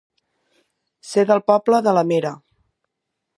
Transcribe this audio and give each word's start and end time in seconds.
Ser 1.09 1.25
del 1.33 1.43
poble 1.51 1.83
de 1.89 1.95
la 1.99 2.05
mera. 2.13 2.33